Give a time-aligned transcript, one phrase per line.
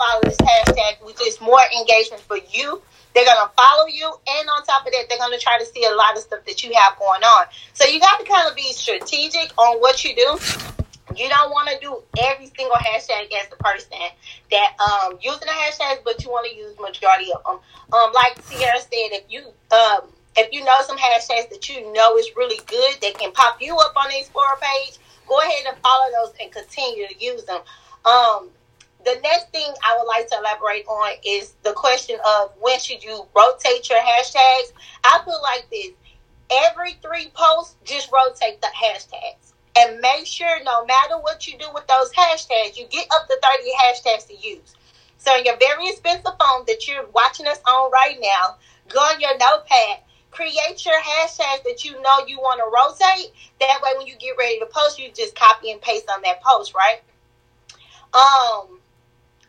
[0.00, 2.80] follow this hashtag, which is more engagement for you.
[3.14, 5.94] They're gonna follow you, and on top of that, they're gonna try to see a
[5.94, 7.46] lot of stuff that you have going on.
[7.74, 10.38] So you got to kind of be strategic on what you do.
[11.16, 13.98] You don't want to do every single hashtag as the person
[14.50, 17.58] that um using the hashtags, but you want to use majority of them.
[17.92, 19.42] Um, like Sierra said, if you
[19.72, 23.60] um if you know some hashtags that you know is really good, that can pop
[23.60, 27.42] you up on the Explorer page, go ahead and follow those and continue to use
[27.44, 27.60] them.
[28.04, 28.50] Um,
[29.04, 33.02] the next thing I would like to elaborate on is the question of when should
[33.02, 34.72] you rotate your hashtags.
[35.04, 35.90] I feel like this:
[36.50, 41.66] every three posts, just rotate the hashtags and make sure no matter what you do
[41.72, 44.74] with those hashtags, you get up to 30 hashtags to use.
[45.18, 48.56] So in your very expensive phone that you're watching us on right now,
[48.88, 49.98] go on your notepad,
[50.30, 53.32] create your hashtags that you know you want to rotate.
[53.60, 56.42] That way when you get ready to post, you just copy and paste on that
[56.42, 57.00] post, right?
[58.12, 58.79] Um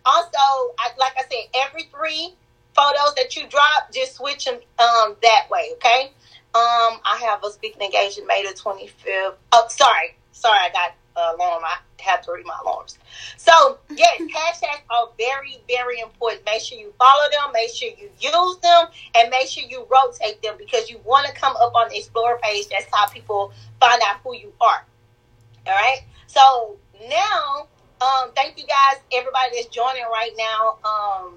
[0.05, 2.35] also, I, like I said, every three
[2.76, 6.12] photos that you drop, just switch them um, that way, okay?
[6.54, 9.35] Um, I have a speaking engagement May the 25th.
[9.52, 10.16] Oh, sorry.
[10.32, 11.63] Sorry, I got uh, alarm.
[11.63, 12.98] I have to read my alarms.
[13.38, 16.43] So, yes, hashtags are very, very important.
[16.46, 20.41] Make sure you follow them, make sure you use them, and make sure you rotate
[20.41, 22.68] them because you want to come up on the Explorer page.
[22.70, 24.86] That's how people find out who you are.
[25.68, 25.99] All right?
[26.27, 26.77] So,
[27.10, 27.68] now,
[28.02, 31.34] um, thank you guys, everybody that's joining right now um,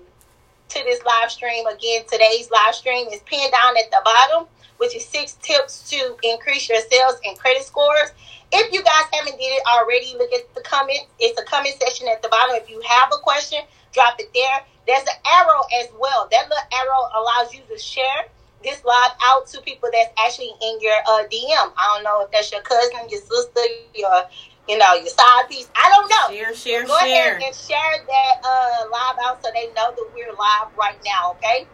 [0.71, 1.67] to this live stream.
[1.67, 4.49] Again, today's live stream is pinned down at the bottom
[4.79, 8.11] which is six tips to increase your sales and credit scores.
[8.53, 11.07] If you guys haven't did it already, look at the comments.
[11.19, 12.55] It's a comment section at the bottom.
[12.57, 13.61] If you have a question,
[13.93, 14.61] drop it there.
[14.87, 16.29] There's an arrow as well.
[16.31, 18.29] That little arrow allows you to share
[18.63, 21.73] this live out to people that's actually in your uh, DM.
[21.77, 23.61] I don't know if that's your cousin, your sister,
[23.95, 24.25] your
[24.69, 25.69] you know your side piece.
[25.75, 26.37] I don't know.
[26.37, 27.37] Share, share, Go share.
[27.37, 31.33] ahead and share that uh, live out so they know that we're live right now.
[31.33, 31.67] Okay.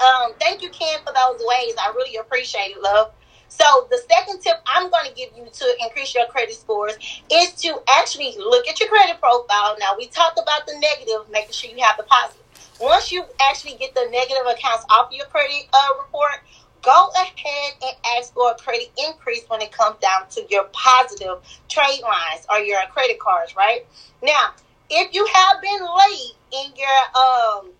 [0.00, 1.74] Um, thank you, Ken, for those ways.
[1.80, 3.12] I really appreciate it, love.
[3.48, 6.94] So the second tip I'm going to give you to increase your credit scores
[7.30, 9.76] is to actually look at your credit profile.
[9.78, 12.42] Now we talked about the negative, making sure you have the positive.
[12.80, 16.42] Once you actually get the negative accounts off your credit uh, report,
[16.86, 21.38] go ahead and ask for a credit increase when it comes down to your positive
[21.68, 23.56] trade lines or your credit cards.
[23.56, 23.84] Right
[24.22, 24.54] now,
[24.88, 27.72] if you have been late in your um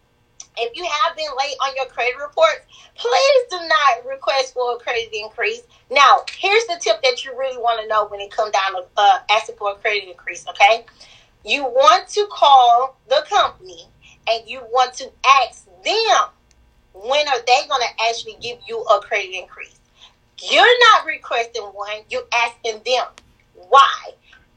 [0.59, 2.67] if you have been late on your credit reports,
[2.97, 5.63] please do not request for a credit increase.
[5.91, 8.89] Now, here's the tip that you really want to know when it comes down to
[8.97, 10.87] uh, asking for a credit increase, okay?
[11.45, 13.85] You want to call the company
[14.27, 15.11] and you want to
[15.43, 16.31] ask them
[17.05, 19.79] when are they going to actually give you a credit increase.
[20.43, 23.07] You're not requesting one, you're asking them.
[23.69, 24.11] Why?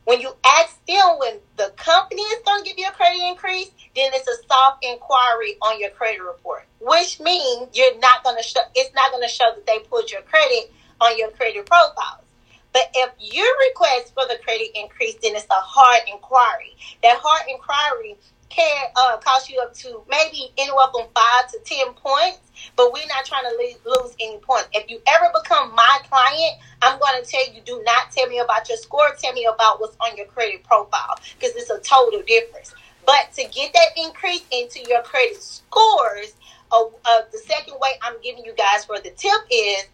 [0.05, 3.69] When you ask them when the company is going to give you a credit increase,
[3.95, 8.43] then it's a soft inquiry on your credit report, which means you're not going to
[8.43, 8.61] show.
[8.75, 12.25] It's not going to show that they pulled your credit on your credit profiles.
[12.73, 16.75] But if you request for the credit increase, then it's a hard inquiry.
[17.03, 18.17] That hard inquiry
[18.49, 22.39] can uh, cost you up to maybe anywhere from five to ten points,
[22.75, 24.69] but we're not trying to lose any points.
[24.73, 28.39] If you ever become my client, I'm going to tell you do not tell me
[28.39, 32.21] about your score, tell me about what's on your credit profile because it's a total
[32.27, 32.73] difference.
[33.05, 36.35] But to get that increase into your credit scores,
[36.71, 39.85] uh, uh, the second way I'm giving you guys for the tip is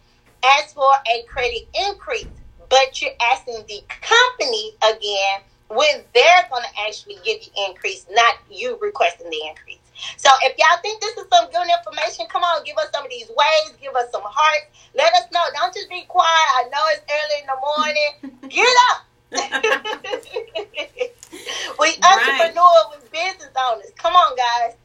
[0.44, 2.26] ask for a credit increase,
[2.68, 8.36] but you're asking the company again when they're going to actually give you increase, not
[8.50, 9.78] you requesting the increase.
[10.16, 13.10] So if y'all think this is some good information, come on, give us some of
[13.10, 14.66] these ways, give us some hearts.
[14.94, 15.40] Let us know.
[15.54, 16.28] Don't just be quiet.
[16.28, 18.12] I know it's early in the morning.
[18.48, 19.06] Get up.
[21.80, 22.92] we entrepreneur, right.
[22.92, 23.90] we business owners.
[23.96, 24.76] Come on, guys.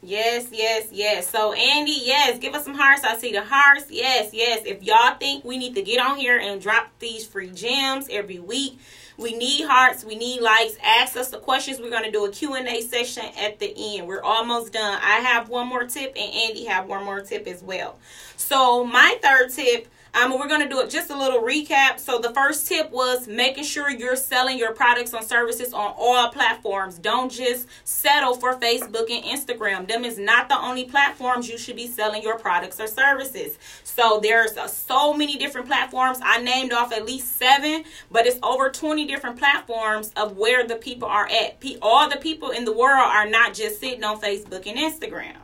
[0.00, 1.28] Yes, yes, yes.
[1.28, 3.02] So, Andy, yes, give us some hearts.
[3.02, 3.86] I see the hearts.
[3.90, 4.62] Yes, yes.
[4.64, 8.38] If y'all think we need to get on here and drop these free gems every
[8.38, 8.78] week,
[9.16, 10.04] we need hearts.
[10.04, 10.76] We need likes.
[10.84, 11.80] Ask us the questions.
[11.80, 14.06] We're going to do a Q&A session at the end.
[14.06, 15.00] We're almost done.
[15.02, 17.98] I have one more tip and Andy have one more tip as well.
[18.36, 21.98] So, my third tip um, we're going to do it just a little recap.
[21.98, 26.30] So the first tip was making sure you're selling your products and services on all
[26.30, 26.98] platforms.
[26.98, 29.86] Don't just settle for Facebook and Instagram.
[29.86, 33.58] Them is not the only platforms you should be selling your products or services.
[33.84, 36.18] So there's uh, so many different platforms.
[36.22, 40.76] I named off at least seven, but it's over 20 different platforms of where the
[40.76, 41.62] people are at.
[41.82, 45.36] All the people in the world are not just sitting on Facebook and Instagram.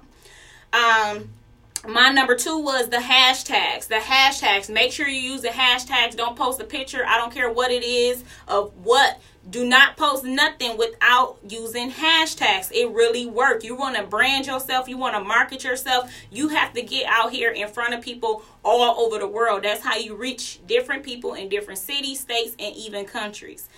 [0.73, 1.29] Um,
[1.87, 3.89] my number two was the hashtags.
[3.89, 4.71] The hashtags.
[4.71, 6.17] Make sure you use the hashtags.
[6.17, 7.05] Don't post a picture.
[7.07, 12.73] I don't care what it is of what do not post nothing without using hashtags.
[12.73, 13.65] It really works.
[13.65, 17.31] You want to brand yourself, you want to market yourself, you have to get out
[17.31, 19.65] here in front of people all over the world.
[19.65, 23.69] That's how you reach different people in different cities, states, and even countries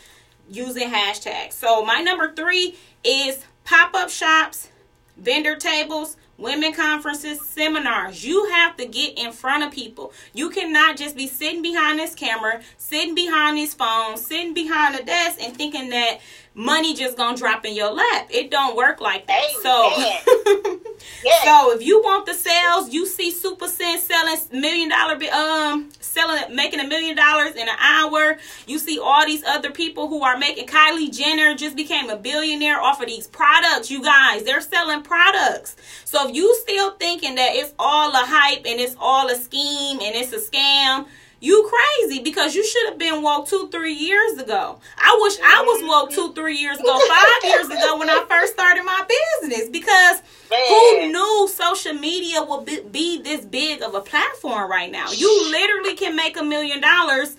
[0.48, 1.54] using hashtags.
[1.54, 4.70] So, my number three is pop up shops,
[5.16, 8.24] vendor tables, women conferences, seminars.
[8.24, 10.12] You have to get in front of people.
[10.34, 15.04] You cannot just be sitting behind this camera, sitting behind these phones, sitting behind a
[15.04, 16.20] desk and thinking that
[16.56, 18.28] money just gonna drop in your lap.
[18.30, 19.44] It don't work like that.
[19.62, 19.90] So,
[21.24, 21.44] yes.
[21.44, 26.56] so if you want the sales, you see Supa Cent selling million dollar um selling
[26.56, 28.38] making a million dollars in an hour.
[28.66, 30.66] You see all these other people who are making.
[30.66, 33.90] Kylie Jenner just became a billionaire off of these products.
[33.90, 35.76] You guys, they're selling products.
[36.06, 40.00] So if you still thinking that it's all a hype and it's all a scheme
[40.00, 41.06] and it's a scam
[41.46, 44.80] you crazy because you should have been woke two, three years ago.
[44.98, 48.54] I wish I was woke two, three years ago, five years ago when I first
[48.54, 49.06] started my
[49.40, 50.60] business because Man.
[50.68, 55.10] who knew social media would be, be this big of a platform right now?
[55.12, 57.36] You literally can make a million dollars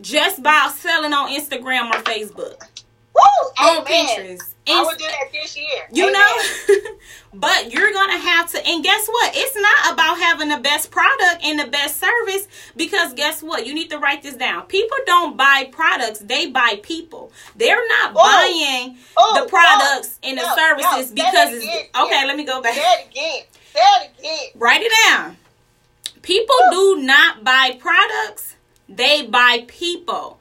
[0.00, 2.62] just by selling on Instagram or Facebook.
[3.60, 4.54] On Pinterest.
[4.70, 5.88] I would do that this year.
[5.92, 6.12] You Amen.
[6.12, 6.90] know?
[7.34, 9.32] but you're going to have to, and guess what?
[9.34, 12.46] It's not about having the best product and the best service
[12.76, 13.66] because guess what?
[13.66, 14.66] You need to write this down.
[14.66, 17.32] People don't buy products, they buy people.
[17.56, 18.22] They're not oh.
[18.22, 21.64] buying oh, the products and the no, services no, because it's.
[21.64, 21.86] Again.
[22.02, 22.74] Okay, let me go back.
[22.74, 23.42] Say it again.
[23.72, 24.50] Say it again.
[24.54, 25.36] Write it down.
[26.22, 28.56] People do not buy products,
[28.88, 30.38] they buy people.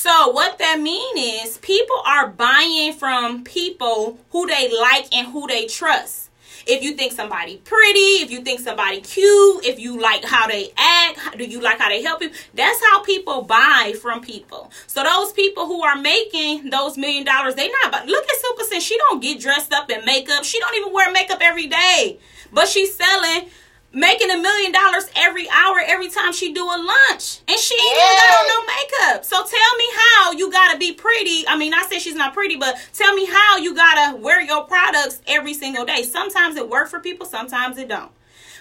[0.00, 5.46] So what that means is people are buying from people who they like and who
[5.46, 6.30] they trust.
[6.66, 10.72] If you think somebody pretty, if you think somebody cute, if you like how they
[10.78, 12.30] act, do you like how they help you?
[12.54, 14.70] That's how people buy from people.
[14.86, 18.06] So those people who are making those million dollars, they not.
[18.06, 18.82] Look at Cent.
[18.82, 20.44] She don't get dressed up in makeup.
[20.44, 22.18] She don't even wear makeup every day,
[22.50, 23.50] but she's selling
[23.92, 27.40] making a million dollars every hour every time she do a lunch.
[27.48, 29.24] And she ain't even got on no makeup.
[29.24, 31.46] So tell me how you gotta be pretty.
[31.48, 34.64] I mean i said she's not pretty but tell me how you gotta wear your
[34.64, 36.02] products every single day.
[36.02, 38.12] Sometimes it work for people sometimes it don't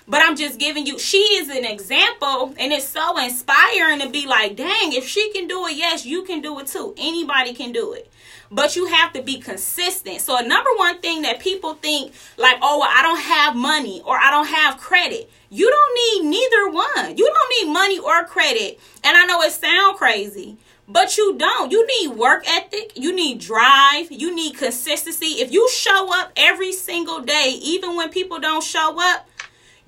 [0.09, 4.27] but i'm just giving you she is an example and it's so inspiring to be
[4.27, 7.71] like dang if she can do it yes you can do it too anybody can
[7.71, 8.11] do it
[8.51, 10.21] but you have to be consistent.
[10.21, 14.01] So, a number one thing that people think, like, oh, well, I don't have money
[14.05, 15.29] or I don't have credit.
[15.49, 17.17] You don't need neither one.
[17.17, 18.79] You don't need money or credit.
[19.03, 20.57] And I know it sounds crazy,
[20.87, 21.71] but you don't.
[21.71, 22.93] You need work ethic.
[22.95, 24.11] You need drive.
[24.11, 25.41] You need consistency.
[25.41, 29.28] If you show up every single day, even when people don't show up,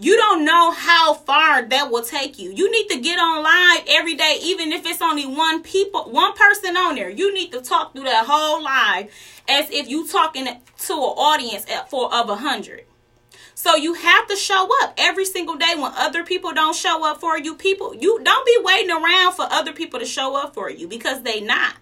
[0.02, 2.52] you don't know how far that will take you.
[2.52, 6.34] You need to get on live every day, even if it's only one people, one
[6.34, 7.12] person on there.
[7.12, 9.12] You need to talk through that whole live
[9.48, 12.86] as if you talking to an audience at for of a hundred.
[13.54, 17.20] So you have to show up every single day when other people don't show up
[17.20, 17.54] for you.
[17.54, 21.22] People, you don't be waiting around for other people to show up for you because
[21.22, 21.76] they not.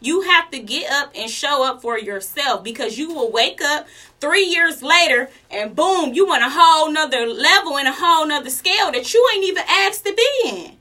[0.00, 3.86] You have to get up and show up for yourself because you will wake up
[4.18, 8.50] three years later and boom, you on a whole nother level and a whole nother
[8.50, 10.76] scale that you ain't even asked to be in.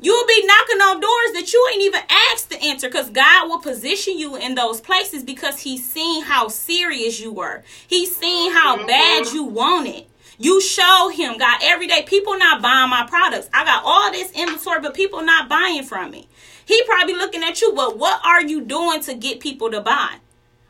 [0.00, 3.58] You'll be knocking on doors that you ain't even asked to enter because God will
[3.58, 7.64] position you in those places because He's seen how serious you were.
[7.86, 10.08] He's seen how bad you want it.
[10.40, 12.04] You show him, God, every day.
[12.06, 13.50] People not buying my products.
[13.52, 16.28] I got all this inventory, but people not buying from me.
[16.68, 20.16] He probably looking at you, but what are you doing to get people to buy?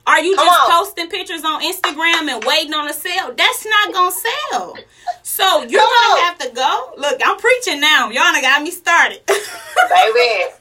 [0.06, 0.70] Are you Come just on.
[0.70, 3.34] posting pictures on Instagram and waiting on a sale?
[3.36, 4.76] That's not gonna sell.
[5.24, 6.18] So you're Come gonna on.
[6.20, 6.92] have to go.
[6.98, 8.10] Look, I'm preaching now.
[8.10, 9.22] Y'all done got me started.
[9.26, 10.54] Baby.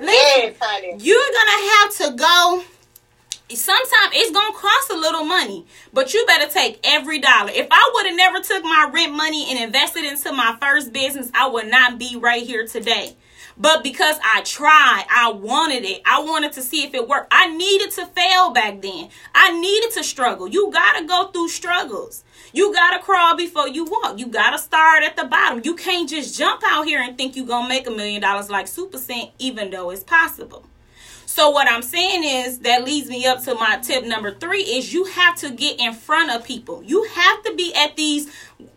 [0.00, 2.64] Listen, yes, you're gonna have to go
[3.56, 7.90] sometimes it's gonna cost a little money but you better take every dollar if i
[7.94, 11.66] would have never took my rent money and invested into my first business i would
[11.68, 13.16] not be right here today
[13.60, 16.00] but because I tried, I wanted it.
[16.06, 17.28] I wanted to see if it worked.
[17.30, 19.10] I needed to fail back then.
[19.34, 20.48] I needed to struggle.
[20.48, 22.24] You got to go through struggles.
[22.54, 24.18] You got to crawl before you walk.
[24.18, 25.60] You got to start at the bottom.
[25.62, 28.48] You can't just jump out here and think you're going to make a million dollars
[28.48, 30.64] like Supa Cent, even though it's possible.
[31.30, 34.92] So what I'm saying is that leads me up to my tip number three is
[34.92, 36.82] you have to get in front of people.
[36.82, 38.28] You have to be at these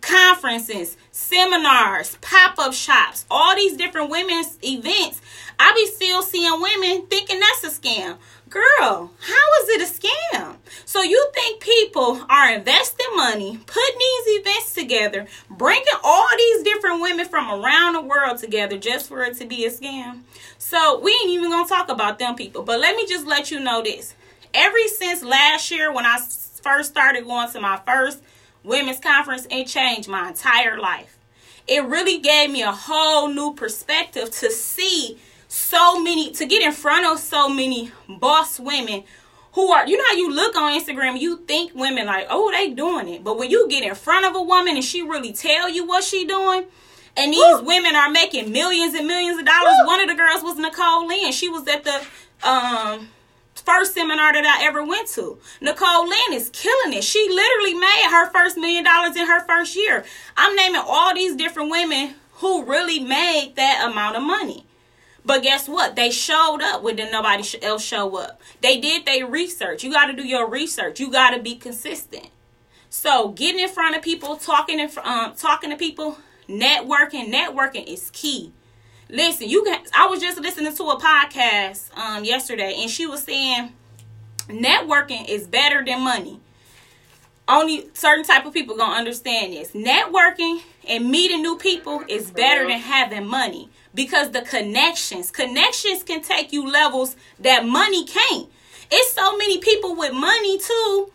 [0.01, 5.19] conferences, seminars, pop-up shops, all these different women's events.
[5.57, 8.17] I be still seeing women thinking that's a scam.
[8.53, 10.57] Girl, how is it a scam?
[10.85, 17.01] So you think people are investing money, putting these events together, bringing all these different
[17.01, 20.19] women from around the world together just for it to be a scam.
[20.59, 22.61] So we ain't even gonna talk about them people.
[22.61, 24.13] But let me just let you know this.
[24.53, 26.19] Ever since last year when I
[26.61, 28.21] first started going to my first
[28.63, 31.17] women's conference, it changed my entire life.
[31.67, 35.17] It really gave me a whole new perspective to see
[35.53, 39.03] so many, to get in front of so many boss women
[39.51, 42.71] who are you know how you look on Instagram, you think women like, oh, they
[42.71, 43.23] doing it.
[43.23, 46.03] But when you get in front of a woman and she really tell you what
[46.03, 46.65] she doing,
[47.15, 47.65] and these Woo.
[47.65, 49.75] women are making millions and millions of dollars.
[49.81, 49.85] Woo.
[49.85, 51.31] One of the girls was Nicole Lynn.
[51.31, 53.09] She was at the um
[53.53, 55.37] first seminar that I ever went to.
[55.61, 57.03] Nicole Lynn is killing it.
[57.03, 60.03] She literally made her first million dollars in her first year.
[60.35, 64.65] I'm naming all these different women who really made that amount of money.
[65.25, 65.95] But guess what?
[65.95, 68.41] They showed up when nobody else show up.
[68.61, 69.83] They did their research.
[69.83, 70.99] You got to do your research.
[70.99, 72.27] You got to be consistent.
[72.89, 77.31] So getting in front of people, talking in, um, talking to people, networking.
[77.31, 78.51] Networking is key.
[79.09, 79.83] Listen, you can.
[79.95, 83.73] I was just listening to a podcast um, yesterday, and she was saying
[84.47, 86.39] networking is better than money.
[87.47, 89.71] Only certain type of people gonna understand this.
[89.71, 96.21] Networking and meeting new people is better than having money because the connections connections can
[96.21, 98.49] take you levels that money can't.
[98.91, 101.11] It's so many people with money too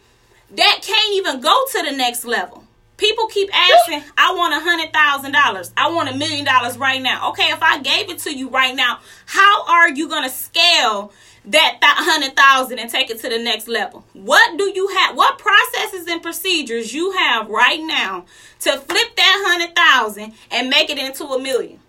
[0.51, 2.65] that can't even go to the next level.
[2.97, 5.73] People keep asking i want a hundred thousand dollars.
[5.77, 7.31] I want a million dollars right now.
[7.31, 11.13] Okay if i gave it to you right now how are you gonna scale
[11.45, 14.05] that hundred thousand and take it to the next level?
[14.13, 18.25] What do you have what processes and procedures you have right now
[18.61, 21.81] to flip that hundred thousand and make it into a million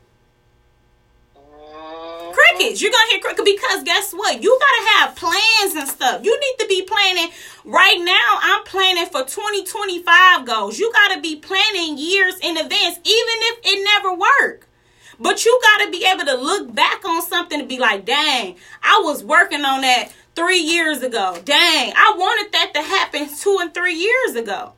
[2.59, 2.81] crickets.
[2.81, 4.41] You're gonna hear crickets because guess what?
[4.41, 6.23] You gotta have plans and stuff.
[6.23, 7.31] You need to be planning
[7.65, 8.39] right now.
[8.41, 10.79] I'm planning for 2025 goals.
[10.79, 14.67] You gotta be planning years in advance, even if it never work.
[15.19, 19.01] But you gotta be able to look back on something and be like, dang, I
[19.03, 21.37] was working on that three years ago.
[21.43, 24.73] Dang, I wanted that to happen two and three years ago.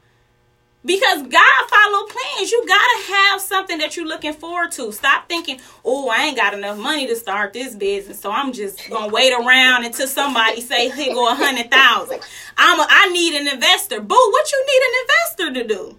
[0.84, 2.52] Because God follow plans.
[2.52, 4.92] You gotta have something that you're looking forward to.
[4.92, 8.90] Stop thinking, oh, I ain't got enough money to start this business, so I'm just
[8.90, 12.22] gonna wait around until somebody say, "Hey, go a hundred thousand.
[12.58, 14.02] I'm a, I need an investor.
[14.02, 15.98] Boo, what you need an investor to do?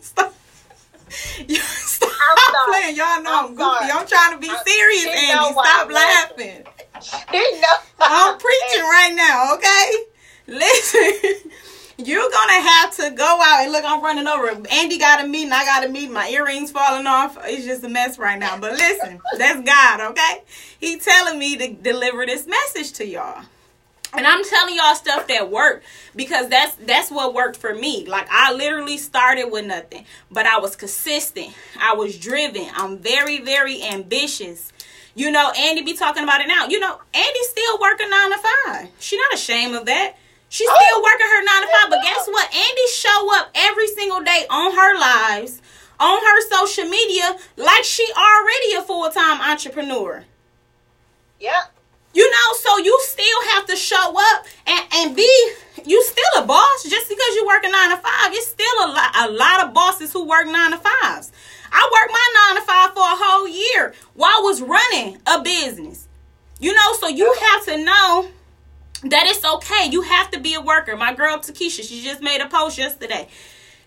[0.00, 0.32] stop.
[1.48, 2.96] Stop I'm playing.
[2.96, 3.92] Y'all know I'm, I'm goofy.
[3.92, 5.52] I'm trying to be I'm, serious, Andy.
[5.52, 6.64] Stop laughing.
[8.00, 9.92] I'm preaching right now, okay?
[10.46, 11.50] Listen.
[11.96, 13.84] You're gonna have to go out and look.
[13.86, 14.48] I'm running over.
[14.70, 15.52] Andy got a meeting.
[15.52, 16.12] I got a meeting.
[16.12, 17.38] My earrings falling off.
[17.44, 18.58] It's just a mess right now.
[18.58, 20.42] But listen, that's God, okay?
[20.78, 23.44] He telling me to deliver this message to y'all.
[24.16, 25.84] And I'm telling y'all stuff that worked
[26.14, 28.06] because that's that's what worked for me.
[28.06, 31.52] Like I literally started with nothing, but I was consistent.
[31.80, 32.66] I was driven.
[32.74, 34.72] I'm very very ambitious.
[35.16, 36.66] You know, Andy be talking about it now.
[36.66, 38.88] You know, Andy's still working 9 to 5.
[38.98, 40.16] She not ashamed of that.
[40.54, 40.78] She's oh.
[40.78, 42.46] still working her nine to five, but guess what?
[42.54, 45.60] Andy show up every single day on her lives,
[45.98, 50.22] on her social media, like she already a full time entrepreneur.
[51.40, 51.74] Yep.
[52.14, 55.50] You know, so you still have to show up and, and be
[55.84, 58.30] you still a boss just because you work a nine to five.
[58.30, 61.32] It's still a lot a lot of bosses who work nine to fives.
[61.72, 65.42] I worked my nine to five for a whole year while I was running a
[65.42, 66.06] business.
[66.60, 68.28] You know, so you have to know
[69.02, 69.88] that it's okay.
[69.90, 70.96] You have to be a worker.
[70.96, 73.28] My girl Takesha, she just made a post yesterday.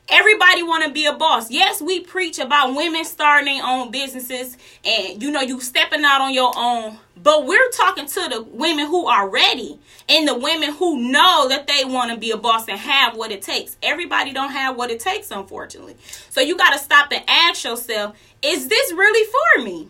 [0.09, 1.51] Everybody want to be a boss.
[1.51, 6.21] Yes, we preach about women starting their own businesses and you know you stepping out
[6.21, 6.97] on your own.
[7.21, 11.67] But we're talking to the women who are ready and the women who know that
[11.67, 13.75] they want to be a boss and have what it takes.
[13.83, 15.97] Everybody don't have what it takes, unfortunately.
[16.29, 19.89] So you got to stop and ask yourself, is this really for me?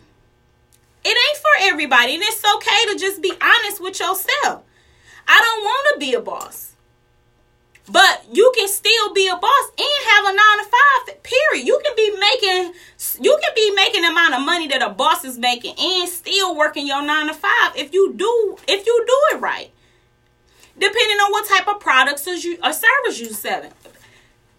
[1.04, 4.64] It ain't for everybody, and it's okay to just be honest with yourself.
[5.28, 6.72] I don't want to be a boss.
[7.90, 11.22] But you can still be a boss and have a nine to five.
[11.22, 11.66] Period.
[11.66, 12.74] You can be making
[13.20, 16.54] you can be making the amount of money that a boss is making and still
[16.54, 19.70] working your nine to five if you do if you do it right.
[20.78, 23.72] Depending on what type of products or, you, or service you selling.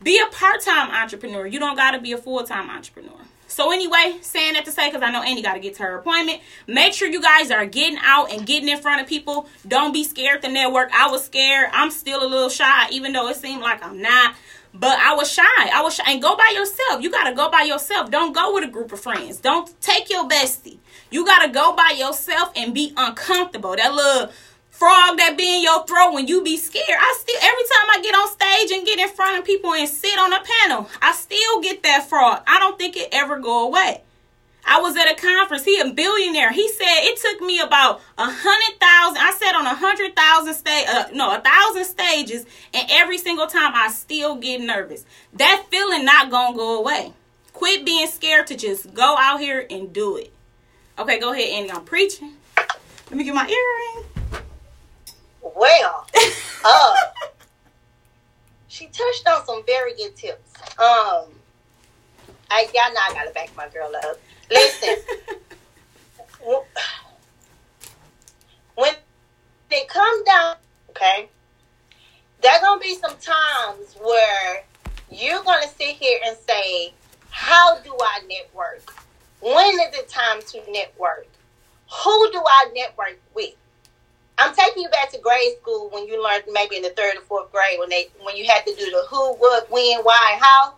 [0.02, 1.46] Be a part time entrepreneur.
[1.46, 3.29] You don't got to be a full time entrepreneur.
[3.50, 5.98] So anyway, saying that to say, because I know Annie got to get to her
[5.98, 6.42] appointment.
[6.68, 9.50] Make sure you guys are getting out and getting in front of people.
[9.68, 10.92] Don't be scared to network.
[10.94, 11.70] I was scared.
[11.74, 14.36] I'm still a little shy, even though it seemed like I'm not.
[14.72, 15.44] But I was shy.
[15.44, 16.04] I was shy.
[16.08, 17.02] And go by yourself.
[17.02, 18.12] You got to go by yourself.
[18.12, 19.38] Don't go with a group of friends.
[19.38, 20.78] Don't take your bestie.
[21.10, 23.76] You got to go by yourself and be uncomfortable.
[23.76, 24.32] That little
[24.80, 26.88] frog that be in your throat when you be scared.
[26.88, 29.88] I still every time I get on stage and get in front of people and
[29.88, 32.42] sit on a panel, I still get that frog.
[32.48, 34.02] I don't think it ever go away.
[34.66, 35.66] I was at a conference.
[35.66, 36.52] He a billionaire.
[36.54, 39.18] He said it took me about a hundred thousand.
[39.18, 43.48] I said on a hundred thousand stage, uh, no, a thousand stages, and every single
[43.48, 45.06] time I still get nervous.
[45.34, 47.14] That feeling not gonna go away.
[47.52, 50.32] Quit being scared to just go out here and do it.
[50.98, 51.72] Okay, go ahead, Andy.
[51.72, 52.34] I'm preaching.
[53.10, 54.09] Let me get my earring.
[55.56, 56.08] Well,
[56.66, 56.94] uh,
[58.68, 60.54] she touched on some very good tips.
[60.80, 61.26] Um,
[62.52, 64.20] I y'all know I gotta back my girl up.
[64.50, 64.96] Listen,
[68.76, 68.94] when
[69.70, 70.56] they come down,
[70.90, 71.30] okay,
[72.42, 74.64] there gonna be some times where
[75.12, 76.94] you're gonna sit here and say,
[77.30, 78.94] "How do I network?
[79.42, 81.28] When is it time to network?
[82.04, 83.56] Who do I network with?"
[84.40, 87.22] I'm taking you back to grade school when you learned maybe in the third or
[87.22, 90.76] fourth grade when they when you had to do the who, what, when, why, how.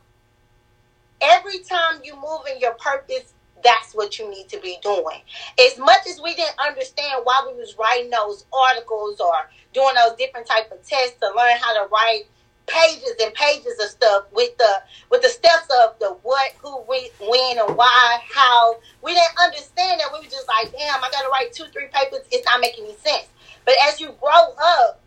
[1.22, 5.22] Every time you move in your purpose, that's what you need to be doing.
[5.60, 10.18] As much as we didn't understand why we was writing those articles or doing those
[10.18, 12.24] different type of tests to learn how to write
[12.68, 14.74] pages and pages of stuff with the
[15.10, 18.78] with the steps of the what, who, when, and why, how.
[19.04, 20.10] We didn't understand that.
[20.12, 22.22] We were just like, damn, I got to write two, three papers.
[22.32, 23.28] It's not making any sense.
[23.66, 25.02] But as you grow up,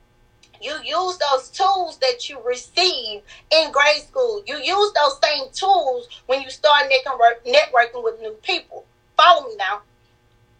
[0.60, 4.42] you use those tools that you receive in grade school.
[4.46, 8.86] You use those same tools when you start networking with new people.
[9.16, 9.82] Follow me now.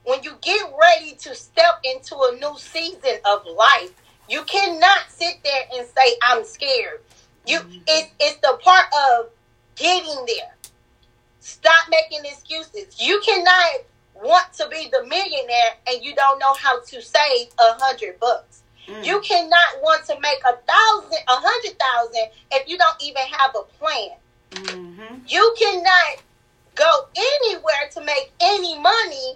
[0.04, 3.92] When you get ready to step into a new season of life,
[4.28, 7.00] you cannot sit there and say, I'm scared.
[7.46, 7.78] You mm-hmm.
[7.86, 9.26] it's it's the part of
[9.76, 10.54] getting there.
[11.40, 13.00] Stop making excuses.
[13.00, 13.84] You cannot
[14.14, 18.62] want to be the millionaire and you don't know how to save a hundred bucks.
[18.86, 19.04] Mm.
[19.04, 23.54] You cannot want to make a thousand, a hundred thousand if you don't even have
[23.54, 24.10] a plan.
[24.50, 25.14] Mm-hmm.
[25.26, 26.22] You cannot
[26.74, 29.34] go anywhere to make any money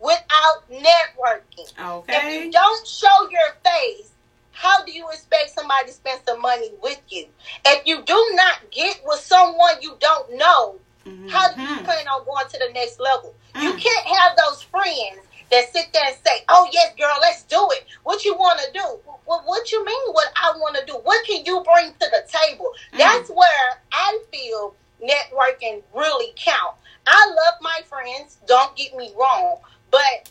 [0.00, 1.72] without networking.
[1.78, 2.14] Okay.
[2.16, 4.10] If you don't show your face,
[4.52, 7.26] how do you expect somebody to spend some money with you?
[7.64, 10.76] If you do not get with someone you don't know,
[11.10, 11.28] mm-hmm.
[11.28, 11.84] how do you mm-hmm.
[11.84, 13.34] plan on going to the next level?
[13.54, 13.62] Mm.
[13.62, 15.20] You can't have those friends
[15.50, 18.72] that sit there and say, "Oh yes, girl, let's do it." What you want to
[18.72, 18.86] do?
[19.26, 20.12] Well, what you mean?
[20.12, 20.94] What I want to do?
[21.02, 22.72] What can you bring to the table?
[22.92, 22.98] Mm.
[22.98, 26.76] That's where I feel networking really count.
[27.06, 28.38] I love my friends.
[28.46, 29.58] Don't get me wrong,
[29.90, 30.30] but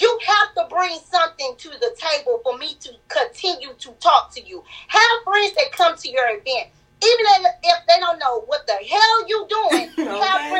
[0.00, 4.44] you have to bring something to the table for me to continue to talk to
[4.44, 4.62] you.
[4.88, 6.68] Have friends that come to your event.
[7.00, 10.50] Even if they don't know what the hell you doing, okay, have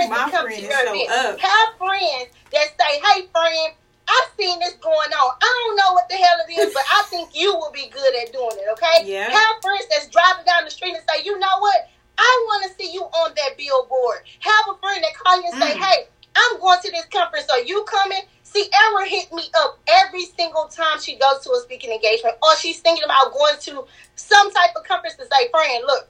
[0.48, 1.12] friends that come to your.
[1.12, 1.38] Up.
[1.38, 3.74] Have friends that say, "Hey, friend,
[4.08, 5.36] I've seen this going on.
[5.36, 8.14] I don't know what the hell it is, but I think you will be good
[8.22, 9.04] at doing it, okay?
[9.04, 9.28] Yeah.
[9.28, 11.90] Have friends that's driving down the street and say, you know what?
[12.16, 14.24] I want to see you on that billboard.
[14.40, 15.84] Have a friend that call you and say, mm.
[15.84, 17.48] hey, I'm going to this conference.
[17.50, 18.22] Are you coming?
[18.42, 22.56] See, Ever hit me up every single time she goes to a speaking engagement or
[22.56, 23.84] she's thinking about going to
[24.16, 26.08] some type of conference to say, friend, look,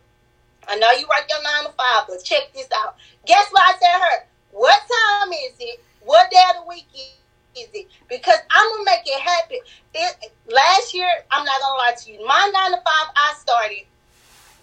[0.68, 2.94] I know you work your nine to five, but check this out.
[3.26, 4.27] Guess what I tell her?
[4.58, 5.78] What time is it?
[6.02, 7.86] What day of the week is it?
[8.08, 9.58] because I'm gonna make it happen.
[9.94, 12.26] It, last year, I'm not gonna lie to you.
[12.26, 13.86] My nine to five, I started,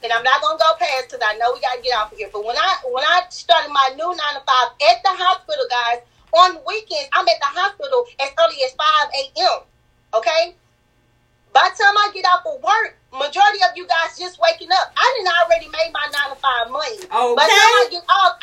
[0.04, 2.30] and I'm not gonna go past because I know we gotta get off of here.
[2.32, 6.04] But when I when I started my new nine to five at the hospital, guys,
[6.36, 9.64] on weekends I'm at the hospital as early as five a.m.
[10.14, 10.56] Okay.
[11.56, 14.92] By the time I get out for work, majority of you guys just waking up.
[14.92, 17.00] I didn't already made my nine to five money.
[17.00, 17.36] Okay.
[17.40, 18.36] By the time I get off,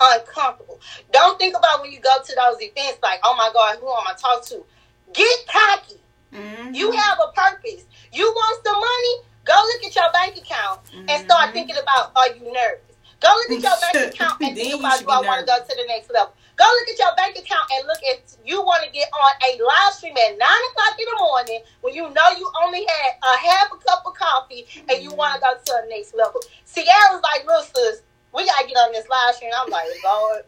[0.00, 0.80] uncomfortable.
[1.12, 4.04] Don't think about when you go to those events like, oh my God, who am
[4.06, 4.64] I talk to?
[5.12, 6.00] Get cocky.
[6.32, 6.74] Mm-hmm.
[6.74, 7.84] You have a purpose.
[8.12, 9.14] You want some money?
[9.44, 11.08] Go look at your bank account mm-hmm.
[11.08, 11.52] and start mm-hmm.
[11.52, 12.90] thinking about are you nervous?
[13.20, 15.74] Go look at your bank account and think about do I want to go to
[15.76, 16.32] the next level.
[16.56, 19.50] Go look at your bank account and look at you want to get on a
[19.64, 23.36] live stream at nine o'clock in the morning when you know you only had a
[23.48, 26.40] half a cup of coffee and you want to go to the next level.
[26.64, 28.02] Sierra was like, "Look, sis,
[28.34, 30.42] we gotta get on this live stream." I'm like, Lord,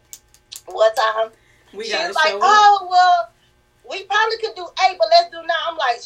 [0.67, 1.31] what time?
[1.73, 3.29] We she was like, "Oh well,
[3.89, 5.63] we probably could do eight, but let's do nine.
[5.67, 5.99] I'm like,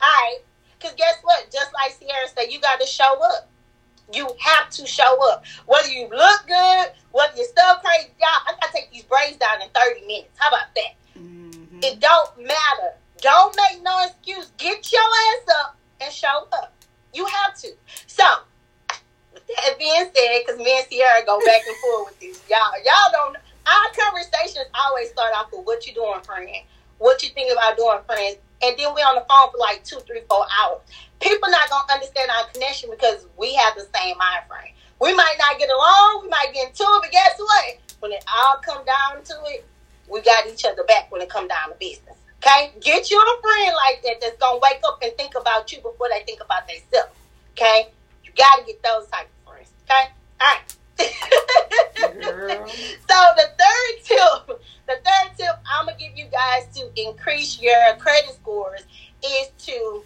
[0.00, 0.38] all right,
[0.78, 1.48] because guess what?
[1.52, 3.50] Just like Sierra said, you got to show up.
[4.12, 5.44] You have to show up.
[5.66, 9.60] Whether you look good, whether you're still crazy, y'all, I gotta take these braids down
[9.60, 10.30] in 30 minutes.
[10.36, 11.20] How about that?
[11.20, 11.80] Mm-hmm.
[11.82, 12.94] It don't matter.
[13.20, 14.50] Don't make no excuse.
[14.56, 16.72] Get your ass up and show up.
[17.12, 17.68] You have to.
[18.06, 18.24] So,
[19.56, 23.12] that being said, because me and Sierra go back and forth with this, y'all, y'all
[23.12, 23.32] don't.
[23.34, 23.40] Know.
[23.66, 26.48] Our conversations always start off with what you doing, friend.
[26.98, 30.00] What you think about doing, friends, and then we're on the phone for like two,
[30.00, 30.80] three, four hours
[31.20, 34.72] people not gonna understand our connection because we have the same mind frame.
[35.00, 37.78] We might not get along, we might get into it, but guess what?
[38.00, 39.66] When it all come down to it,
[40.08, 42.16] we got each other back when it come down to business.
[42.38, 42.72] Okay?
[42.80, 46.08] Get you a friend like that that's gonna wake up and think about you before
[46.10, 47.14] they think about themselves.
[47.52, 47.88] Okay?
[48.24, 49.28] You gotta get those type
[49.88, 50.10] of friends.
[50.38, 50.38] Okay?
[50.40, 50.78] Alright.
[53.08, 57.96] so the third tip, the third tip I'm gonna give you guys to increase your
[57.98, 58.84] credit scores
[59.24, 60.02] is to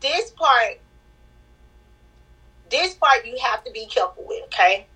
[0.00, 0.80] this part,
[2.70, 4.86] this part you have to be careful with, okay?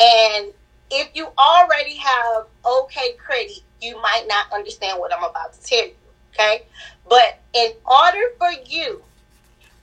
[0.00, 0.52] And
[0.90, 5.86] if you already have okay credit, you might not understand what I'm about to tell
[5.86, 5.94] you,
[6.32, 6.66] okay?
[7.08, 9.02] But in order for you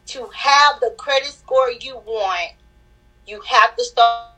[0.09, 2.53] to have the credit score you want,
[3.27, 4.29] you have to start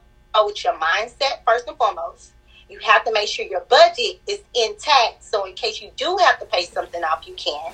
[0.44, 2.34] with your mindset first and foremost.
[2.70, 6.40] You have to make sure your budget is intact so in case you do have
[6.40, 7.74] to pay something off, you can.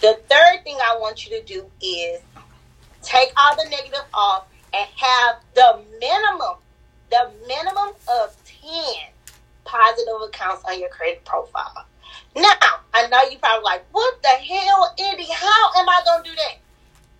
[0.00, 2.20] The third thing I want you to do is
[3.02, 6.56] take all the negative off and have the minimum,
[7.10, 8.70] the minimum of 10
[9.64, 11.86] positive accounts on your credit profile.
[12.34, 12.54] Now,
[12.92, 15.26] I know you probably like, what the hell, Andy?
[15.32, 16.58] How am I going to do that?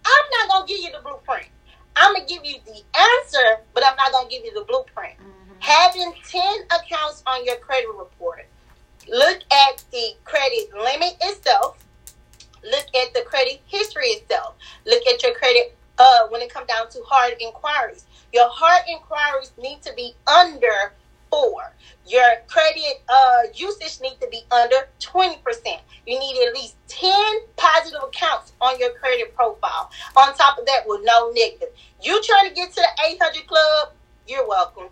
[0.07, 1.49] I'm not going to give you the blueprint.
[1.97, 4.65] I'm going to give you the answer, but I'm not going to give you the
[4.65, 5.19] blueprint.
[5.19, 5.53] Mm-hmm.
[5.59, 6.43] Having 10
[6.79, 8.47] accounts on your credit report,
[9.09, 11.79] look at the credit limit itself
[12.71, 14.55] Look at the credit history itself.
[14.85, 18.05] Look at your credit uh, when it comes down to hard inquiries.
[18.33, 20.93] Your hard inquiries need to be under
[21.31, 21.75] four.
[22.07, 25.37] Your credit uh, usage needs to be under 20%.
[26.07, 27.13] You need at least 10
[27.57, 29.91] positive accounts on your credit profile.
[30.17, 31.69] On top of that, with no negative.
[32.03, 33.93] You trying to get to the 800 club,
[34.27, 34.89] you're welcome.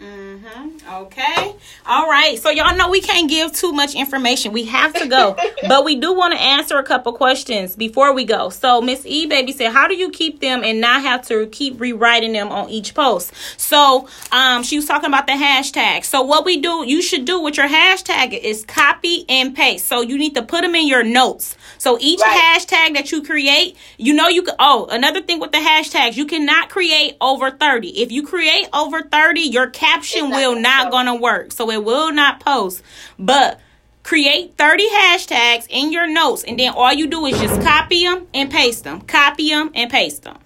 [0.00, 0.94] Mm-hmm.
[1.02, 1.54] Okay.
[1.84, 2.38] All right.
[2.38, 4.52] So y'all know we can't give too much information.
[4.52, 5.36] We have to go,
[5.68, 8.48] but we do want to answer a couple questions before we go.
[8.48, 11.78] So Miss E Baby said, "How do you keep them and not have to keep
[11.78, 16.06] rewriting them on each post?" So um, she was talking about the hashtag.
[16.06, 19.86] So what we do, you should do with your hashtag is copy and paste.
[19.86, 21.56] So you need to put them in your notes.
[21.76, 22.58] So each right.
[22.58, 24.54] hashtag that you create, you know you can.
[24.58, 28.00] Oh, another thing with the hashtags, you cannot create over thirty.
[28.00, 31.52] If you create over thirty, your caption will not gonna work.
[31.52, 32.82] So it will not post.
[33.18, 33.60] But
[34.02, 38.26] create 30 hashtags in your notes and then all you do is just copy them
[38.32, 40.38] and paste them copy them and paste them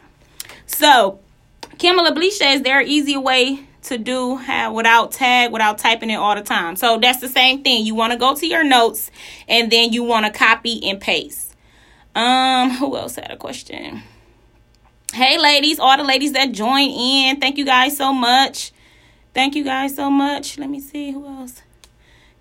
[0.66, 1.20] so
[1.78, 6.14] Kimala Bleach says there an easier way to do have without tag without typing it
[6.14, 6.76] all the time.
[6.76, 7.85] So that's the same thing.
[7.85, 9.11] You want to go to your notes
[9.48, 11.54] and then you want to copy and paste.
[12.14, 14.02] Um, who else had a question?
[15.12, 18.72] Hey ladies, all the ladies that join in, thank you guys so much.
[19.35, 20.59] Thank you guys so much.
[20.59, 21.62] Let me see who else.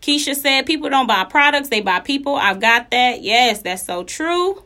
[0.02, 2.36] Keisha said people don't buy products, they buy people.
[2.36, 3.22] I've got that.
[3.22, 4.64] Yes, that's so true.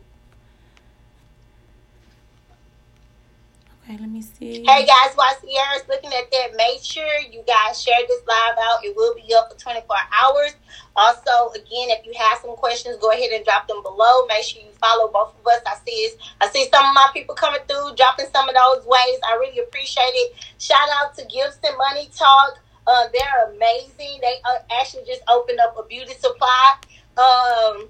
[3.88, 4.66] Okay, let me see.
[4.68, 8.84] Hey guys, while Sierra's looking at that, make sure you guys share this live out.
[8.84, 10.56] It will be up for 24 hours.
[10.94, 14.28] Also, again, if you have some questions, go ahead and drop them below.
[14.28, 15.62] Make sure you follow both of us.
[15.66, 16.10] I see
[16.42, 19.24] I see some of my people coming through, dropping some of those ways.
[19.24, 20.36] I really appreciate it.
[20.60, 22.60] Shout out to Gibson Money Talk.
[22.86, 24.20] Uh, they're amazing.
[24.20, 26.76] They uh, actually just opened up a beauty supply.
[27.16, 27.88] Um,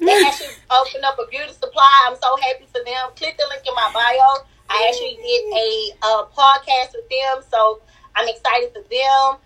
[0.00, 2.08] they actually opened up a beauty supply.
[2.08, 3.12] I'm so happy for them.
[3.14, 4.48] Click the link in my bio.
[4.68, 7.80] I actually did a uh, podcast with them, so
[8.14, 9.38] I'm excited for them.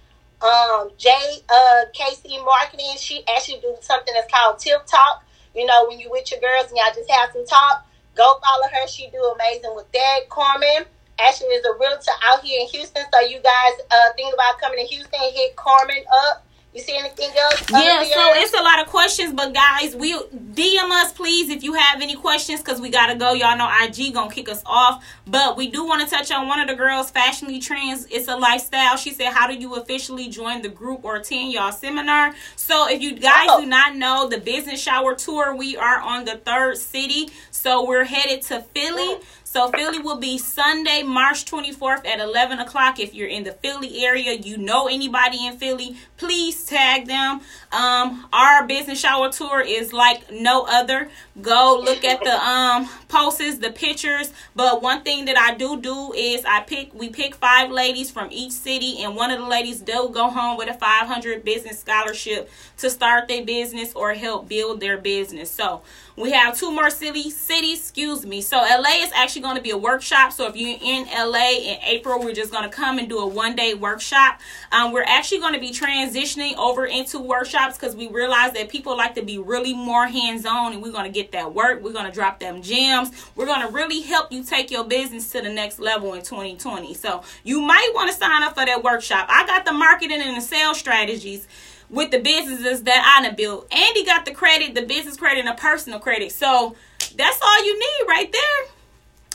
[0.43, 5.25] Um, Jay uh, KC Marketing, she actually do something that's called Tip Talk.
[5.55, 8.69] You know, when you with your girls and y'all just have some talk, go follow
[8.73, 8.89] her.
[8.89, 10.29] She do amazing with that.
[10.31, 10.87] Carmen
[11.19, 14.79] actually is a realtor out here in Houston, so you guys uh, think about coming
[14.79, 16.45] to Houston, hit Carmen up.
[16.75, 17.71] You see anything else?
[17.71, 21.75] Yeah, so it's a lot of questions, but guys, we DM us please if you
[21.75, 23.35] have any questions because we gotta go.
[23.35, 26.61] Y'all know IG gonna kick us off, but we do want to touch on one
[26.61, 28.07] of the girls, Fashionly Trends.
[28.11, 28.97] It's a lifestyle.
[28.97, 33.03] She said, "How do you officially join the group or attend y'all seminar?" So if
[33.03, 33.61] you guys oh.
[33.61, 38.05] do not know the business shower tour, we are on the third city, so we're
[38.05, 39.17] headed to Philly.
[39.17, 39.25] Mm.
[39.53, 42.99] So Philly will be Sunday, March 24th at 11 o'clock.
[42.99, 47.43] If you're in the Philly area, you know anybody in Philly, please tag them.
[47.73, 51.09] Um, our business shower tour is like no other.
[51.41, 54.33] Go look at the um posts, the pictures.
[54.55, 58.29] But one thing that I do do is I pick we pick five ladies from
[58.31, 62.51] each city, and one of the ladies do go home with a 500 business scholarship
[62.79, 65.51] to start their business or help build their business.
[65.51, 65.83] So
[66.17, 68.43] we have two more city cities, excuse me.
[68.43, 70.33] So LA is actually going to be a workshop.
[70.33, 73.27] So if you're in LA in April, we're just going to come and do a
[73.27, 74.41] one day workshop.
[74.73, 77.19] Um, we're actually going to be transitioning over into
[77.63, 80.93] workshops because we realize that people like to be really more hands on and we're
[80.93, 81.83] going to get that work.
[81.83, 83.11] We're going to drop them gems.
[83.37, 86.95] We're going to really help you take your business to the next level in 2020.
[86.95, 89.27] So you might want to sign up for that workshop.
[89.29, 91.47] I got the marketing and the sales strategies
[91.91, 93.73] with the businesses that I built.
[93.73, 96.33] Andy got the credit, the business credit, and the personal credit.
[96.33, 96.75] So
[97.17, 98.73] that's all you need right there.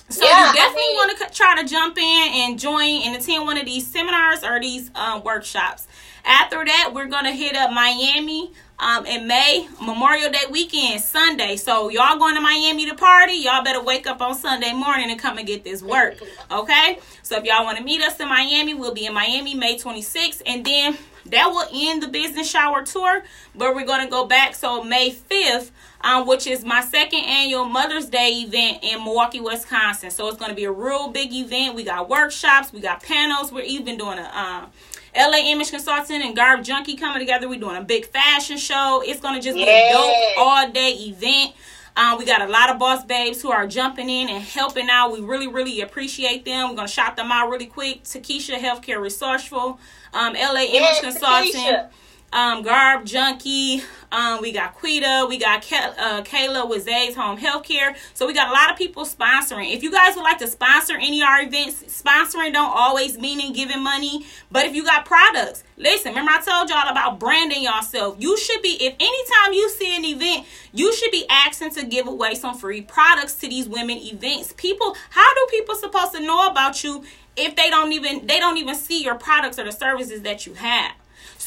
[0.10, 3.16] So yeah, you definitely I mean, want to try to jump in and join and
[3.16, 5.88] attend one of these seminars or these um, workshops.
[6.24, 11.56] After that, we're gonna hit up Miami um, in May, Memorial Day weekend, Sunday.
[11.56, 13.34] So y'all going to Miami to party?
[13.34, 16.18] Y'all better wake up on Sunday morning and come and get this work.
[16.52, 17.00] Okay.
[17.24, 20.42] So if y'all want to meet us in Miami, we'll be in Miami May 26th,
[20.46, 20.98] and then
[21.32, 23.24] that will end the business shower tour,
[23.56, 24.56] but we're going to go back.
[24.56, 30.10] So May 5th, um, which is my second annual Mother's Day event in Milwaukee, Wisconsin.
[30.12, 31.76] So it's going to be a real big event.
[31.76, 33.52] We got workshops, we got panels.
[33.52, 34.72] We're even doing a um,
[35.16, 37.50] LA Image Consultant and Garb Junkie coming together.
[37.50, 39.02] We're doing a big fashion show.
[39.06, 41.54] It's going to just be a dope all day event.
[41.98, 45.12] Um, we got a lot of boss babes who are jumping in and helping out.
[45.12, 46.70] We really, really appreciate them.
[46.70, 48.04] We're gonna shout them out really quick.
[48.04, 49.80] Takesha Healthcare Resourceful,
[50.14, 51.90] um, LA Image Consulting
[52.34, 53.82] um, Garb Junkie.
[54.12, 55.26] Um, we got Quita.
[55.28, 57.96] We got Ke- uh, Kayla with Zay's Home Healthcare.
[58.14, 59.74] So we got a lot of people sponsoring.
[59.74, 63.40] If you guys would like to sponsor any of our events, sponsoring don't always mean
[63.40, 64.26] in giving money.
[64.52, 66.12] But if you got products, listen.
[66.12, 68.18] Remember I told y'all about branding yourself.
[68.20, 68.78] You should be.
[68.80, 72.82] If anytime you see an event, you should be asking to give away some free
[72.82, 74.54] products to these women events.
[74.58, 77.04] People, how do people supposed to know about you
[77.36, 80.54] if they don't even they don't even see your products or the services that you
[80.56, 80.94] have?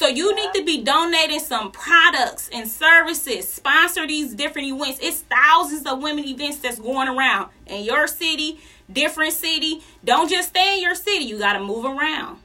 [0.00, 3.46] So you need to be donating some products and services.
[3.46, 4.98] Sponsor these different events.
[5.02, 8.60] It's thousands of women events that's going around in your city,
[8.90, 9.82] different city.
[10.02, 11.24] Don't just stay in your city.
[11.26, 12.38] You got to move around.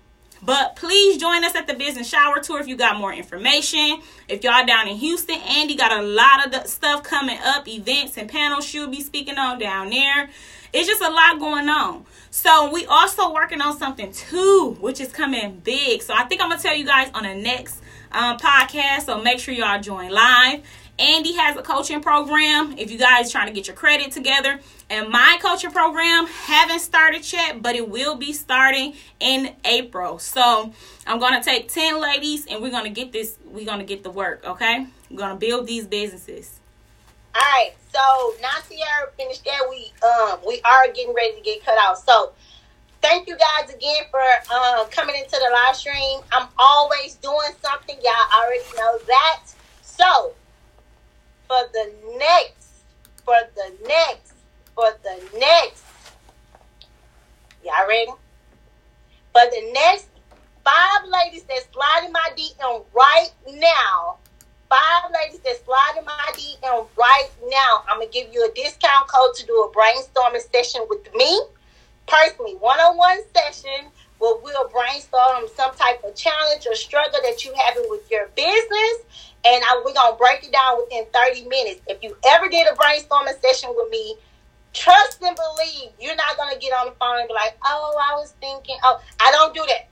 [0.43, 4.01] But please join us at the business shower tour if you got more information.
[4.27, 8.17] If y'all down in Houston, Andy got a lot of the stuff coming up, events
[8.17, 10.29] and panels she'll be speaking on down there.
[10.73, 12.05] It's just a lot going on.
[12.35, 16.01] So we also working on something too, which is coming big.
[16.01, 19.03] So I think I'm gonna tell you guys on the next um, podcast.
[19.03, 20.61] So make sure y'all join live.
[20.99, 22.77] Andy has a coaching program.
[22.77, 27.31] If you guys trying to get your credit together, and my coaching program haven't started
[27.31, 30.19] yet, but it will be starting in April.
[30.19, 30.73] So
[31.07, 33.37] I'm gonna take ten ladies, and we're gonna get this.
[33.45, 34.43] We're gonna get the work.
[34.45, 36.54] Okay, we're gonna build these businesses.
[37.35, 37.99] All right, so
[38.41, 39.67] now Sierra finished that.
[39.69, 41.97] We um we are getting ready to get cut out.
[41.97, 42.31] So
[43.01, 44.21] thank you guys again for
[44.53, 46.21] uh, coming into the live stream.
[46.31, 47.97] I'm always doing something.
[48.01, 49.41] Y'all already know that.
[49.81, 50.31] So
[51.47, 52.69] for the next,
[53.25, 54.33] for the next,
[54.73, 55.83] for the next,
[57.65, 58.11] y'all ready?
[59.33, 60.07] For the next
[60.63, 64.19] five ladies that slide in my DM right now,
[64.69, 69.07] five ladies that slide in my DM right now, I'm gonna give you a discount
[69.07, 71.41] code to do a brainstorming session with me
[72.07, 77.85] personally, one-on-one session where we'll brainstorm some type of challenge or struggle that you having
[77.89, 78.97] with your business,
[79.45, 81.81] and I, we're gonna break it down within 30 minutes.
[81.87, 84.15] If you ever did a brainstorming session with me,
[84.73, 88.15] trust and believe you're not gonna get on the phone and be like, "Oh, I
[88.15, 89.87] was thinking." Oh, I don't do that.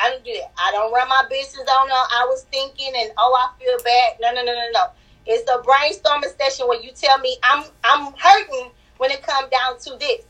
[0.00, 0.52] I don't do that.
[0.56, 1.94] I don't run my business on no.
[1.94, 4.16] I was thinking, and oh, I feel bad.
[4.20, 4.86] No, no, no, no, no.
[5.26, 9.78] It's a brainstorming session where you tell me I'm I'm hurting when it comes down
[9.80, 10.24] to this.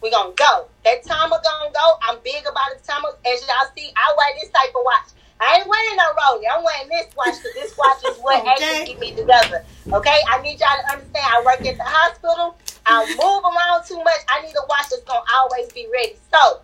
[0.00, 0.68] We're gonna go.
[0.84, 1.86] That timer gonna go.
[2.08, 3.08] I'm big about the timer.
[3.26, 5.12] As y'all see, I wear this type of watch.
[5.40, 6.44] I ain't wearing no Rolex.
[6.52, 8.50] I'm wearing this watch because this watch is what okay.
[8.50, 9.64] actually keep me together.
[9.92, 11.26] Okay, I need y'all to understand.
[11.28, 12.56] I work at the hospital.
[12.86, 14.20] I move around too much.
[14.28, 16.16] I need a watch that's gonna always be ready.
[16.32, 16.60] So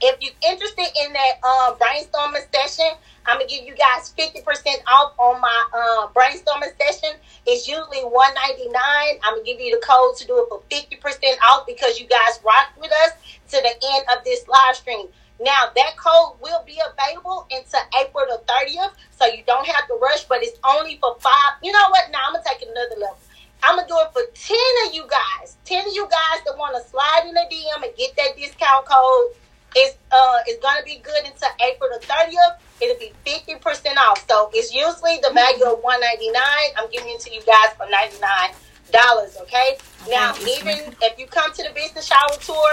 [0.00, 2.90] if you're interested in that uh, brainstorming session,
[3.26, 4.40] I'm gonna give you guys 50%
[4.86, 7.18] off on my uh, brainstorming session.
[7.46, 8.72] It's usually 199.
[8.72, 12.40] I'm gonna give you the code to do it for 50% off because you guys
[12.44, 13.12] rock with us
[13.50, 15.06] to the end of this live stream.
[15.40, 19.94] Now that code will be available until April the 30th, so you don't have to
[20.00, 21.60] rush, but it's only for five.
[21.62, 22.10] You know what?
[22.10, 23.18] Now I'm gonna take another level.
[23.62, 24.56] I'm gonna do it for 10
[24.86, 25.58] of you guys.
[25.64, 29.34] 10 of you guys that wanna slide in the DM and get that discount code
[29.74, 32.58] it's uh it's gonna be good until April the 30th.
[32.80, 34.24] It'll be 50% off.
[34.28, 36.32] So it's usually the value of 199
[36.76, 39.42] I'm giving it to you guys for $99.
[39.42, 39.78] Okay.
[40.08, 42.72] Now, even if you come to the business shower tour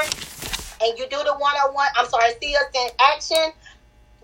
[0.81, 3.51] and you do the one on one, I'm sorry, see us in action,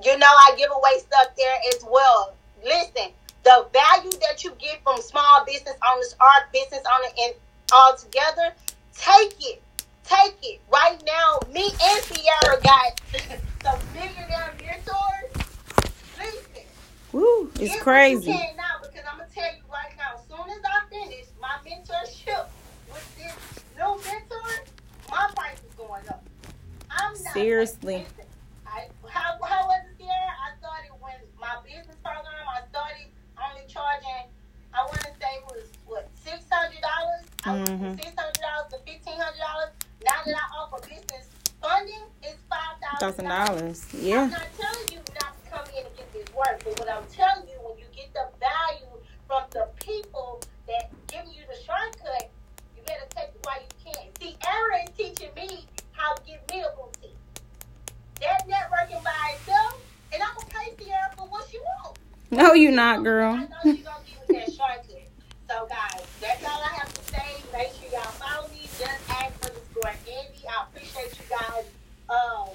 [0.03, 2.36] you know I give away stuff there as well.
[2.63, 3.12] Listen,
[3.43, 7.34] the value that you get from small business owners, our business owner, and
[7.73, 8.53] all together,
[8.93, 9.62] take it
[10.04, 10.62] take it.
[10.72, 13.02] Right now, me and Sierra got
[13.64, 15.48] some millionaire mentors.
[16.18, 16.64] Listen.
[17.12, 18.32] Woo, it's crazy.
[18.32, 22.46] now because I'm gonna tell you right now, as soon as I finish my mentorship
[22.92, 23.36] with this
[23.78, 24.66] new mentor,
[25.10, 26.24] my price is going up.
[26.90, 28.06] I'm not seriously.
[28.66, 30.14] I, how, how was it, Sierra?
[30.14, 32.26] I started when my business program.
[32.48, 34.32] I started only charging.
[34.74, 37.24] I want to say it was what six hundred dollars.
[37.44, 37.68] Mm-hmm.
[37.68, 38.20] Six hundred dollars to fifteen hundred
[40.25, 40.27] dollars.
[40.27, 41.29] Now that I offer business
[41.62, 43.88] funding, it's five thousand dollars.
[43.93, 44.23] Yeah.
[44.23, 47.05] I'm not telling you not to come in and get this work, but what I'm
[47.12, 48.91] telling you, when you get the value
[49.27, 52.29] from the people that give you the shortcut,
[52.75, 54.07] you better take it while you can.
[54.19, 57.17] See, Aaron is teaching me how to get me a boutique.
[58.21, 59.81] That networking by itself,
[60.13, 61.99] and I'm gonna pay Sierra for what she wants.
[62.29, 63.34] No, you're not, girl.
[63.34, 65.07] I know she's gonna give me that shortcut.
[65.49, 67.43] So, guys, that's all I have to say.
[67.51, 68.62] Make sure y'all follow me.
[68.79, 70.47] Just ask for the for Andy.
[70.47, 71.65] I appreciate you guys.
[72.10, 72.49] Um,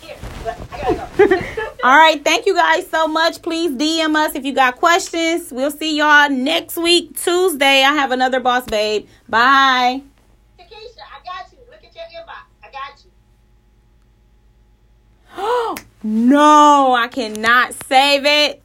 [0.00, 1.75] here, but I gotta go.
[1.86, 3.40] All right, thank you guys so much.
[3.42, 5.52] Please DM us if you got questions.
[5.52, 7.84] We'll see y'all next week, Tuesday.
[7.84, 9.06] I have another boss babe.
[9.28, 10.02] Bye.
[10.58, 11.58] Takesha, I got you.
[11.70, 12.48] Look at your inbox.
[12.64, 12.70] I
[15.38, 16.02] got you.
[16.02, 18.60] no, I cannot save it.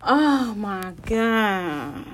[0.00, 2.11] Oh my god.